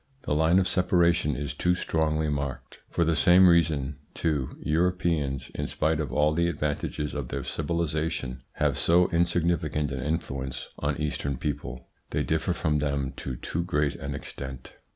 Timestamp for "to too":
13.17-13.63